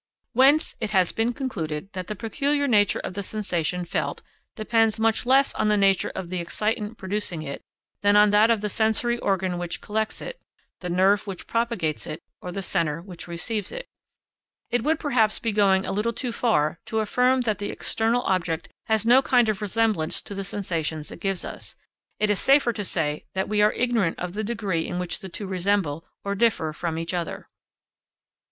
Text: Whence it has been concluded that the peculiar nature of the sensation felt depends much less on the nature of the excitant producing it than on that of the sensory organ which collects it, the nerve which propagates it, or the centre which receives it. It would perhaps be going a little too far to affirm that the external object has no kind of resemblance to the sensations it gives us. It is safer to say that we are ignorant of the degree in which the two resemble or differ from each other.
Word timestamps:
Whence 0.33 0.73
it 0.79 0.89
has 0.89 1.11
been 1.11 1.31
concluded 1.31 1.93
that 1.93 2.07
the 2.07 2.15
peculiar 2.15 2.67
nature 2.67 2.97
of 3.01 3.13
the 3.13 3.21
sensation 3.21 3.85
felt 3.85 4.23
depends 4.55 4.99
much 4.99 5.27
less 5.27 5.53
on 5.53 5.67
the 5.67 5.77
nature 5.77 6.11
of 6.15 6.31
the 6.31 6.39
excitant 6.39 6.97
producing 6.97 7.43
it 7.43 7.61
than 8.01 8.15
on 8.17 8.31
that 8.31 8.49
of 8.49 8.61
the 8.61 8.67
sensory 8.67 9.19
organ 9.19 9.59
which 9.59 9.79
collects 9.79 10.19
it, 10.19 10.41
the 10.79 10.89
nerve 10.89 11.27
which 11.27 11.45
propagates 11.45 12.07
it, 12.07 12.23
or 12.41 12.51
the 12.51 12.63
centre 12.63 12.99
which 12.99 13.27
receives 13.27 13.71
it. 13.71 13.85
It 14.71 14.83
would 14.83 14.99
perhaps 14.99 15.37
be 15.37 15.51
going 15.51 15.85
a 15.85 15.91
little 15.91 16.13
too 16.13 16.31
far 16.31 16.79
to 16.85 17.01
affirm 17.01 17.41
that 17.41 17.59
the 17.59 17.69
external 17.69 18.23
object 18.23 18.69
has 18.87 19.05
no 19.05 19.21
kind 19.21 19.49
of 19.49 19.61
resemblance 19.61 20.19
to 20.23 20.33
the 20.33 20.43
sensations 20.43 21.11
it 21.11 21.19
gives 21.19 21.45
us. 21.45 21.75
It 22.17 22.31
is 22.31 22.39
safer 22.39 22.73
to 22.73 22.83
say 22.83 23.25
that 23.35 23.47
we 23.47 23.61
are 23.61 23.71
ignorant 23.73 24.17
of 24.17 24.33
the 24.33 24.43
degree 24.43 24.87
in 24.87 24.97
which 24.97 25.19
the 25.19 25.29
two 25.29 25.45
resemble 25.45 26.07
or 26.23 26.33
differ 26.33 26.73
from 26.73 26.97
each 26.97 27.13
other. 27.13 27.47